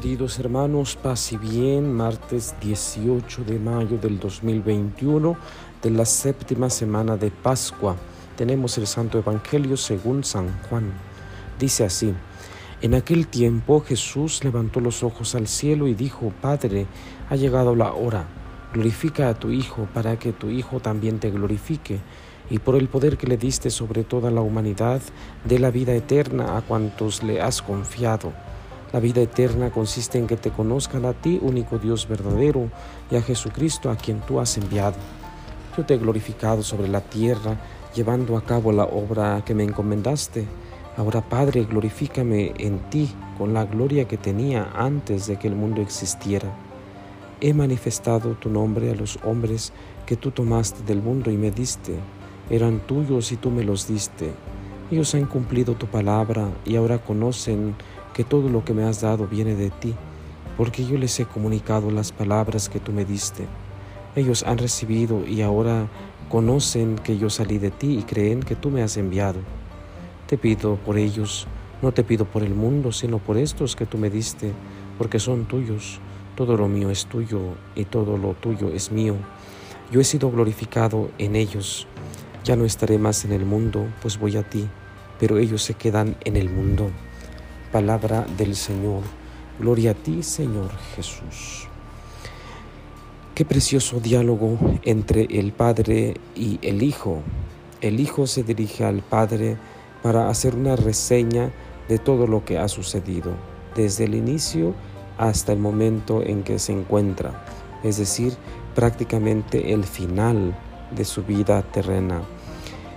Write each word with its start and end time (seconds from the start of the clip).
queridos 0.00 0.38
hermanos, 0.38 0.94
paz 0.94 1.32
y 1.32 1.36
bien, 1.36 1.92
martes 1.92 2.54
18 2.60 3.42
de 3.42 3.58
mayo 3.58 3.98
del 3.98 4.20
2021 4.20 5.36
de 5.82 5.90
la 5.90 6.04
séptima 6.04 6.70
semana 6.70 7.16
de 7.16 7.32
Pascua. 7.32 7.96
Tenemos 8.36 8.78
el 8.78 8.86
Santo 8.86 9.18
Evangelio 9.18 9.76
según 9.76 10.22
San 10.22 10.56
Juan. 10.62 10.92
Dice 11.58 11.84
así, 11.84 12.14
en 12.80 12.94
aquel 12.94 13.26
tiempo 13.26 13.80
Jesús 13.80 14.44
levantó 14.44 14.78
los 14.78 15.02
ojos 15.02 15.34
al 15.34 15.48
cielo 15.48 15.88
y 15.88 15.94
dijo, 15.94 16.32
Padre, 16.40 16.86
ha 17.28 17.34
llegado 17.34 17.74
la 17.74 17.92
hora, 17.92 18.24
glorifica 18.72 19.28
a 19.28 19.34
tu 19.34 19.50
Hijo 19.50 19.88
para 19.94 20.16
que 20.16 20.32
tu 20.32 20.48
Hijo 20.48 20.78
también 20.78 21.18
te 21.18 21.32
glorifique 21.32 21.98
y 22.50 22.60
por 22.60 22.76
el 22.76 22.86
poder 22.86 23.18
que 23.18 23.26
le 23.26 23.36
diste 23.36 23.68
sobre 23.68 24.04
toda 24.04 24.30
la 24.30 24.42
humanidad, 24.42 25.02
de 25.44 25.58
la 25.58 25.72
vida 25.72 25.92
eterna 25.92 26.56
a 26.56 26.60
cuantos 26.60 27.24
le 27.24 27.42
has 27.42 27.60
confiado 27.62 28.32
la 28.92 29.00
vida 29.00 29.20
eterna 29.20 29.70
consiste 29.70 30.18
en 30.18 30.26
que 30.26 30.36
te 30.36 30.50
conozcan 30.50 31.04
a 31.04 31.12
ti, 31.12 31.38
único 31.42 31.78
Dios 31.78 32.08
verdadero, 32.08 32.70
y 33.10 33.16
a 33.16 33.22
Jesucristo 33.22 33.90
a 33.90 33.96
quien 33.96 34.20
tú 34.20 34.40
has 34.40 34.56
enviado. 34.56 34.96
Yo 35.76 35.84
te 35.84 35.94
he 35.94 35.98
glorificado 35.98 36.62
sobre 36.62 36.88
la 36.88 37.02
tierra, 37.02 37.58
llevando 37.94 38.36
a 38.36 38.44
cabo 38.44 38.72
la 38.72 38.84
obra 38.84 39.42
que 39.44 39.54
me 39.54 39.64
encomendaste. 39.64 40.46
Ahora, 40.96 41.20
Padre, 41.20 41.64
glorifícame 41.64 42.54
en 42.58 42.78
ti 42.90 43.14
con 43.36 43.52
la 43.52 43.66
gloria 43.66 44.08
que 44.08 44.16
tenía 44.16 44.70
antes 44.74 45.26
de 45.26 45.38
que 45.38 45.48
el 45.48 45.54
mundo 45.54 45.82
existiera. 45.82 46.50
He 47.40 47.54
manifestado 47.54 48.32
tu 48.32 48.48
nombre 48.48 48.90
a 48.90 48.94
los 48.94 49.18
hombres 49.22 49.72
que 50.06 50.16
tú 50.16 50.30
tomaste 50.30 50.82
del 50.82 51.02
mundo 51.02 51.30
y 51.30 51.36
me 51.36 51.50
diste. 51.50 51.94
Eran 52.50 52.80
tuyos 52.80 53.30
y 53.32 53.36
tú 53.36 53.50
me 53.50 53.62
los 53.62 53.86
diste. 53.86 54.32
Ellos 54.90 55.14
han 55.14 55.26
cumplido 55.26 55.74
tu 55.74 55.86
palabra 55.86 56.48
y 56.64 56.76
ahora 56.76 56.98
conocen 56.98 57.76
que 58.18 58.24
todo 58.24 58.48
lo 58.48 58.64
que 58.64 58.74
me 58.74 58.82
has 58.82 59.00
dado 59.00 59.28
viene 59.28 59.54
de 59.54 59.70
ti, 59.70 59.94
porque 60.56 60.84
yo 60.84 60.98
les 60.98 61.20
he 61.20 61.24
comunicado 61.24 61.88
las 61.92 62.10
palabras 62.10 62.68
que 62.68 62.80
tú 62.80 62.90
me 62.90 63.04
diste. 63.04 63.44
Ellos 64.16 64.42
han 64.42 64.58
recibido 64.58 65.24
y 65.24 65.40
ahora 65.42 65.86
conocen 66.28 66.96
que 66.96 67.16
yo 67.16 67.30
salí 67.30 67.58
de 67.58 67.70
ti 67.70 67.96
y 67.96 68.02
creen 68.02 68.40
que 68.40 68.56
tú 68.56 68.70
me 68.70 68.82
has 68.82 68.96
enviado. 68.96 69.38
Te 70.26 70.36
pido 70.36 70.74
por 70.84 70.98
ellos, 70.98 71.46
no 71.80 71.92
te 71.92 72.02
pido 72.02 72.24
por 72.24 72.42
el 72.42 72.56
mundo, 72.56 72.90
sino 72.90 73.18
por 73.18 73.38
estos 73.38 73.76
que 73.76 73.86
tú 73.86 73.98
me 73.98 74.10
diste, 74.10 74.50
porque 74.98 75.20
son 75.20 75.44
tuyos. 75.44 76.00
Todo 76.34 76.56
lo 76.56 76.66
mío 76.66 76.90
es 76.90 77.06
tuyo 77.06 77.38
y 77.76 77.84
todo 77.84 78.16
lo 78.16 78.34
tuyo 78.34 78.72
es 78.74 78.90
mío. 78.90 79.14
Yo 79.92 80.00
he 80.00 80.04
sido 80.04 80.28
glorificado 80.32 81.08
en 81.18 81.36
ellos. 81.36 81.86
Ya 82.42 82.56
no 82.56 82.64
estaré 82.64 82.98
más 82.98 83.24
en 83.24 83.30
el 83.30 83.44
mundo, 83.44 83.86
pues 84.02 84.18
voy 84.18 84.36
a 84.36 84.42
ti, 84.42 84.66
pero 85.20 85.38
ellos 85.38 85.62
se 85.62 85.74
quedan 85.74 86.16
en 86.24 86.36
el 86.36 86.50
mundo. 86.50 86.90
Palabra 87.72 88.26
del 88.38 88.56
Señor. 88.56 89.02
Gloria 89.60 89.90
a 89.90 89.94
ti, 89.94 90.22
Señor 90.22 90.70
Jesús. 90.96 91.68
Qué 93.34 93.44
precioso 93.44 94.00
diálogo 94.00 94.58
entre 94.84 95.24
el 95.24 95.52
Padre 95.52 96.14
y 96.34 96.58
el 96.62 96.82
Hijo. 96.82 97.20
El 97.82 98.00
Hijo 98.00 98.26
se 98.26 98.42
dirige 98.42 98.84
al 98.84 99.02
Padre 99.02 99.58
para 100.02 100.30
hacer 100.30 100.54
una 100.54 100.76
reseña 100.76 101.50
de 101.88 101.98
todo 101.98 102.26
lo 102.26 102.44
que 102.44 102.58
ha 102.58 102.68
sucedido, 102.68 103.32
desde 103.76 104.04
el 104.04 104.14
inicio 104.14 104.74
hasta 105.18 105.52
el 105.52 105.58
momento 105.58 106.22
en 106.22 106.44
que 106.44 106.58
se 106.58 106.72
encuentra, 106.72 107.44
es 107.82 107.98
decir, 107.98 108.34
prácticamente 108.74 109.74
el 109.74 109.84
final 109.84 110.56
de 110.90 111.04
su 111.04 111.22
vida 111.22 111.62
terrena. 111.62 112.22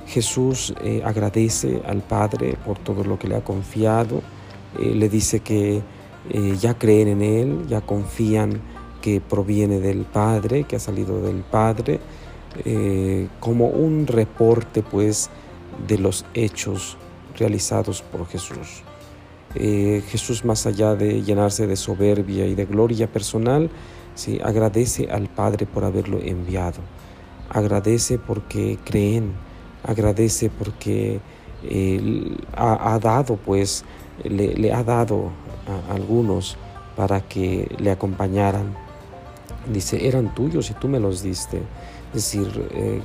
Jesús 0.08 0.74
eh, 0.82 1.02
agradece 1.04 1.82
al 1.86 2.02
Padre 2.02 2.58
por 2.66 2.78
todo 2.80 3.04
lo 3.04 3.20
que 3.20 3.28
le 3.28 3.36
ha 3.36 3.44
confiado, 3.44 4.22
eh, 4.80 4.94
le 4.96 5.10
dice 5.10 5.42
que 5.42 5.82
eh, 6.30 6.58
ya 6.60 6.76
creen 6.76 7.08
en 7.08 7.22
Él, 7.22 7.68
ya 7.68 7.82
confían 7.82 8.62
que 9.02 9.20
proviene 9.20 9.80
del 9.80 10.06
Padre, 10.06 10.64
que 10.64 10.76
ha 10.76 10.80
salido 10.80 11.22
del 11.22 11.42
Padre, 11.42 12.00
eh, 12.66 13.28
como 13.40 13.68
un 13.68 14.08
reporte 14.08 14.84
pues 14.84 15.30
de 15.88 15.98
los 15.98 16.26
hechos 16.34 16.98
realizados 17.38 18.02
por 18.02 18.28
Jesús. 18.28 18.84
Jesús 19.54 20.46
más 20.46 20.66
allá 20.66 20.96
de 20.96 21.24
llenarse 21.24 21.68
de 21.68 21.76
soberbia 21.76 22.48
y 22.48 22.56
de 22.56 22.66
gloria 22.66 23.12
personal, 23.12 23.70
¿sí? 24.16 24.40
agradece 24.42 25.10
al 25.12 25.28
Padre 25.28 25.66
por 25.66 25.84
haberlo 25.84 26.20
enviado, 26.22 26.80
agradece 27.50 28.18
porque 28.18 28.78
creen, 28.86 29.34
agradece 29.84 30.50
porque 30.50 31.20
ha, 32.56 32.94
ha, 32.94 33.00
dado 33.00 33.36
pues 33.38 33.84
le, 34.24 34.74
ha 34.74 34.84
dado 34.84 35.32
a 35.68 35.94
algunos 35.94 36.58
para 36.96 37.22
que 37.22 37.74
le 37.80 37.92
acompañaran. 37.92 38.76
Dice, 39.72 40.08
eran 40.08 40.34
tuyos 40.34 40.70
y 40.72 40.74
tú 40.74 40.88
me 40.88 41.00
los 41.00 41.22
diste. 41.22 41.62
Es 42.10 42.14
decir, 42.14 42.70
eh, 42.72 43.02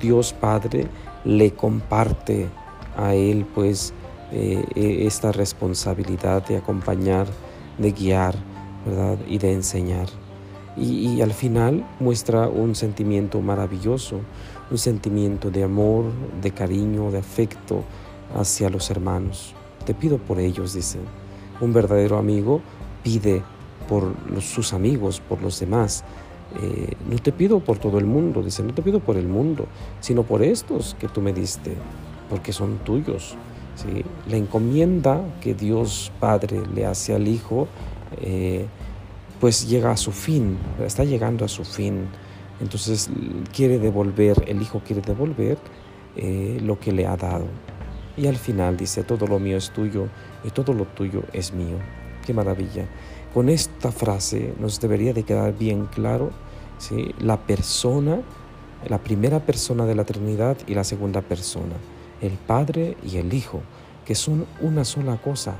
Dios 0.00 0.32
Padre 0.32 0.86
le 1.24 1.52
comparte 1.52 2.48
a 2.96 3.14
él 3.14 3.46
pues 3.54 3.94
eh, 4.32 4.64
e, 4.74 5.06
esta 5.06 5.32
responsabilidad 5.32 6.46
de 6.46 6.56
acompañar, 6.56 7.26
de 7.78 7.92
guiar, 7.92 8.34
¿verdad? 8.84 9.18
Y 9.28 9.38
de 9.38 9.52
enseñar. 9.52 10.08
Y, 10.74 11.20
al 11.20 11.34
final 11.34 11.86
muestra 12.00 12.48
un 12.48 12.74
sentimiento 12.74 13.42
maravilloso, 13.42 14.20
un 14.72 14.78
sentimiento 14.78 15.50
de 15.50 15.62
amor, 15.62 16.06
de 16.40 16.50
cariño, 16.50 17.10
de 17.10 17.18
afecto 17.18 17.84
hacia 18.34 18.70
los 18.70 18.90
hermanos. 18.90 19.54
Te 19.84 19.92
pido 19.92 20.16
por 20.16 20.40
ellos, 20.40 20.72
dice. 20.72 20.98
Un 21.60 21.74
verdadero 21.74 22.16
amigo 22.16 22.62
pide 23.02 23.42
por 23.86 24.14
sus 24.40 24.72
amigos, 24.72 25.20
por 25.20 25.42
los 25.42 25.60
demás. 25.60 26.04
Eh, 26.62 26.94
no 27.08 27.18
te 27.18 27.32
pido 27.32 27.60
por 27.60 27.78
todo 27.78 27.98
el 27.98 28.06
mundo, 28.06 28.42
dice, 28.42 28.62
no 28.62 28.72
te 28.72 28.80
pido 28.80 29.00
por 29.00 29.16
el 29.16 29.28
mundo, 29.28 29.66
sino 30.00 30.22
por 30.22 30.42
estos 30.42 30.96
que 30.98 31.08
tú 31.08 31.20
me 31.20 31.34
diste, 31.34 31.74
porque 32.30 32.52
son 32.52 32.78
tuyos. 32.78 33.36
La 34.30 34.36
encomienda 34.36 35.20
que 35.40 35.54
Dios 35.54 36.12
Padre 36.18 36.62
le 36.74 36.86
hace 36.86 37.14
al 37.14 37.28
Hijo, 37.28 37.68
eh, 38.22 38.66
pues 39.38 39.68
llega 39.68 39.90
a 39.90 39.96
su 39.96 40.12
fin, 40.12 40.56
está 40.82 41.04
llegando 41.04 41.44
a 41.44 41.48
su 41.48 41.64
fin. 41.64 42.06
Entonces 42.62 43.10
quiere 43.52 43.78
devolver, 43.78 44.44
el 44.46 44.62
Hijo 44.62 44.80
quiere 44.86 45.02
devolver 45.02 45.58
eh, 46.16 46.58
lo 46.62 46.78
que 46.78 46.92
le 46.92 47.06
ha 47.06 47.16
dado. 47.16 47.46
Y 48.16 48.28
al 48.28 48.36
final 48.36 48.76
dice, 48.76 49.02
todo 49.02 49.26
lo 49.26 49.38
mío 49.38 49.56
es 49.56 49.70
tuyo 49.70 50.06
y 50.44 50.50
todo 50.50 50.72
lo 50.72 50.84
tuyo 50.84 51.24
es 51.32 51.52
mío. 51.52 51.76
Qué 52.24 52.32
maravilla. 52.32 52.86
Con 53.34 53.48
esta 53.48 53.90
frase 53.90 54.54
nos 54.60 54.80
debería 54.80 55.12
de 55.12 55.24
quedar 55.24 55.58
bien 55.58 55.86
claro 55.86 56.30
¿sí? 56.78 57.14
la 57.18 57.36
persona, 57.36 58.20
la 58.88 58.98
primera 58.98 59.40
persona 59.40 59.84
de 59.84 59.96
la 59.96 60.04
Trinidad 60.04 60.56
y 60.66 60.74
la 60.74 60.84
segunda 60.84 61.20
persona, 61.20 61.74
el 62.20 62.32
Padre 62.32 62.96
y 63.02 63.16
el 63.16 63.34
Hijo, 63.34 63.60
que 64.04 64.14
son 64.14 64.46
una 64.60 64.84
sola 64.84 65.16
cosa, 65.16 65.56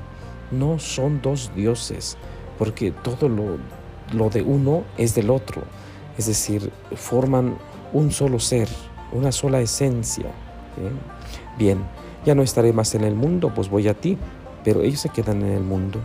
no 0.51 0.79
son 0.79 1.21
dos 1.21 1.51
dioses, 1.55 2.17
porque 2.57 2.91
todo 2.91 3.27
lo, 3.27 3.57
lo 4.13 4.29
de 4.29 4.41
uno 4.41 4.83
es 4.97 5.15
del 5.15 5.31
otro, 5.31 5.63
es 6.17 6.27
decir, 6.27 6.71
forman 6.95 7.57
un 7.91 8.11
solo 8.11 8.39
ser, 8.39 8.67
una 9.11 9.31
sola 9.31 9.61
esencia. 9.61 10.25
Bien, 11.57 11.79
ya 12.25 12.35
no 12.35 12.41
estaré 12.41 12.73
más 12.73 12.95
en 12.95 13.03
el 13.03 13.15
mundo, 13.15 13.51
pues 13.53 13.69
voy 13.69 13.87
a 13.87 13.93
ti, 13.93 14.17
pero 14.63 14.81
ellos 14.81 14.99
se 14.99 15.09
quedan 15.09 15.41
en 15.43 15.51
el 15.51 15.63
mundo. 15.63 15.99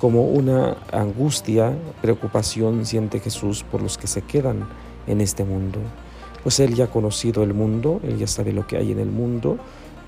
Como 0.00 0.24
una 0.24 0.76
angustia, 0.92 1.72
preocupación 2.02 2.84
siente 2.84 3.20
Jesús 3.20 3.64
por 3.64 3.82
los 3.82 3.96
que 3.96 4.06
se 4.06 4.22
quedan 4.22 4.68
en 5.06 5.20
este 5.20 5.44
mundo. 5.44 5.78
Pues 6.42 6.60
Él 6.60 6.74
ya 6.74 6.84
ha 6.84 6.88
conocido 6.88 7.42
el 7.42 7.54
mundo, 7.54 8.00
Él 8.02 8.18
ya 8.18 8.26
sabe 8.26 8.52
lo 8.52 8.66
que 8.66 8.76
hay 8.76 8.92
en 8.92 9.00
el 9.00 9.10
mundo, 9.10 9.58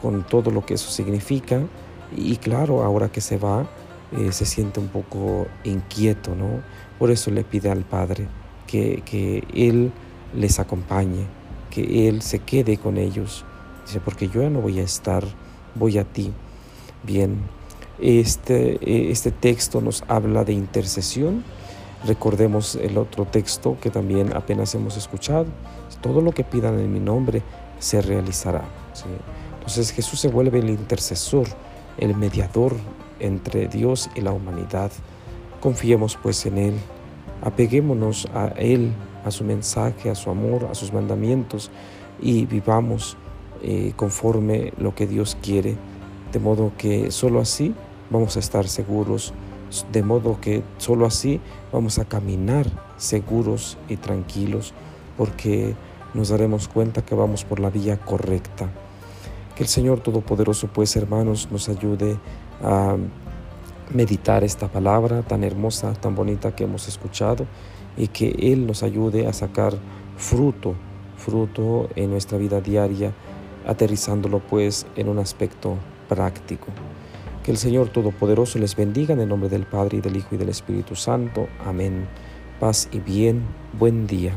con 0.01 0.25
todo 0.25 0.51
lo 0.51 0.65
que 0.65 0.75
eso 0.75 0.91
significa. 0.91 1.61
Y 2.17 2.37
claro, 2.37 2.85
ahora 2.85 3.11
que 3.11 3.21
se 3.21 3.39
va, 3.39 3.67
eh, 4.13 4.33
se 4.33 4.47
siente 4.47 4.79
un 4.79 4.89
poco 4.89 5.47
inquieto, 5.65 6.35
¿no? 6.35 6.63
Por 6.99 7.11
eso 7.11 7.31
le 7.31 7.45
pide 7.45 7.71
al 7.71 7.85
Padre 7.85 8.29
que, 8.69 9.43
Él 9.53 9.91
les 10.35 10.61
acompañe, 10.61 11.27
que 11.71 12.09
Él 12.09 12.23
se 12.23 12.39
quede 12.39 12.77
con 12.77 12.97
ellos 12.97 13.45
Dice, 13.89 14.01
porque 14.01 14.29
yo 14.29 14.43
ya 14.43 14.51
no 14.51 14.61
voy 14.61 14.81
a 14.81 14.83
estar, 14.83 15.25
voy 15.75 15.97
a 15.97 16.05
ti. 16.05 16.31
Bien, 17.05 17.39
este, 17.99 19.11
este 19.11 19.31
texto 19.31 19.81
nos 19.81 20.05
habla 20.09 20.45
de 20.45 20.53
intercesión. 20.53 21.43
Recordemos 22.07 22.75
el 22.75 22.99
otro 22.99 23.25
texto 23.25 23.79
que 23.81 23.89
también 23.89 24.37
apenas 24.37 24.75
hemos 24.75 24.99
escuchado. 24.99 25.47
Todo 26.03 26.21
lo 26.21 26.33
que 26.33 26.45
pidan 26.45 26.79
en 26.79 26.93
mi 26.93 27.01
nombre 27.01 27.43
se 27.79 28.03
realizará. 28.03 28.63
Entonces 29.55 29.91
Jesús 29.91 30.21
se 30.21 30.29
vuelve 30.29 30.59
el 30.59 30.69
intercesor, 30.69 31.49
el 31.97 32.15
mediador 32.15 32.77
entre 33.21 33.69
Dios 33.69 34.11
y 34.15 34.21
la 34.21 34.33
humanidad. 34.33 34.93
Confiemos 35.61 36.19
pues 36.23 36.45
en 36.45 36.59
Él, 36.59 36.75
apeguémonos 37.43 38.29
a 38.35 38.49
Él, 38.57 38.93
a 39.25 39.31
su 39.31 39.45
mensaje, 39.45 40.11
a 40.11 40.15
su 40.15 40.31
amor, 40.31 40.69
a 40.71 40.75
sus 40.75 40.93
mandamientos 40.93 41.71
y 42.21 42.47
vivamos 42.47 43.17
eh, 43.63 43.93
conforme 43.97 44.73
lo 44.79 44.95
que 44.95 45.07
Dios 45.07 45.37
quiere, 45.43 45.77
de 46.33 46.39
modo 46.39 46.73
que 46.79 47.11
solo 47.11 47.41
así 47.41 47.75
vamos 48.11 48.37
a 48.37 48.41
estar 48.41 48.69
seguros 48.69 49.33
de 49.93 50.03
modo 50.03 50.41
que 50.41 50.63
solo 50.79 51.07
así 51.07 51.41
vamos 51.73 51.99
a 51.99 52.05
caminar 52.05 52.67
seguros 52.97 53.77
y 53.89 53.97
tranquilos, 53.97 54.73
porque 55.17 55.75
nos 56.15 56.31
daremos 56.31 56.69
cuenta 56.69 57.05
que 57.05 57.15
vamos 57.15 57.45
por 57.45 57.61
la 57.61 57.71
vía 57.71 57.99
correcta. 57.99 58.69
Que 59.55 59.65
el 59.65 59.69
Señor 59.69 60.01
Todopoderoso, 60.01 60.69
pues 60.69 60.97
hermanos, 60.97 61.49
nos 61.51 61.69
ayude 61.69 62.19
a 62.63 62.97
meditar 63.93 64.45
esta 64.45 64.69
palabra 64.69 65.23
tan 65.23 65.45
hermosa, 65.45 65.93
tan 65.95 66.15
bonita 66.15 66.55
que 66.55 66.65
hemos 66.65 66.89
escuchado 66.89 67.47
y 67.97 68.09
que 68.09 68.31
Él 68.53 68.67
nos 68.67 68.83
ayude 68.83 69.27
a 69.27 69.33
sacar 69.33 69.75
fruto, 70.17 70.75
fruto 71.17 71.89
en 71.97 72.11
nuestra 72.11 72.39
vida 72.39 72.61
diaria, 72.61 73.13
aterrizándolo 73.67 74.41
pues 74.41 74.87
en 74.97 75.09
un 75.09 75.19
aspecto 75.19 75.77
práctico. 76.09 76.67
Que 77.43 77.51
el 77.51 77.57
Señor 77.57 77.89
Todopoderoso 77.89 78.59
les 78.59 78.77
bendiga 78.77 79.15
en 79.15 79.21
el 79.21 79.29
nombre 79.29 79.49
del 79.49 79.67
Padre 79.67 79.99
y 79.99 80.01
del 80.01 80.17
Hijo 80.17 80.35
y 80.35 80.39
del 80.39 80.51
Espíritu 80.51 80.95
Santo. 80.95 81.49
Amén. 81.65 82.07
Paz 82.61 82.89
y 82.93 83.01
bien. 83.01 83.43
Buen 83.79 84.07
día. 84.07 84.37